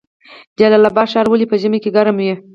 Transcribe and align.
جلال 0.59 0.83
اباد 0.89 1.07
ښار 1.11 1.25
ولې 1.29 1.45
په 1.51 1.55
ژمي 1.61 1.79
کې 1.83 1.93
ګرم 1.95 2.15
وي؟ 2.17 2.33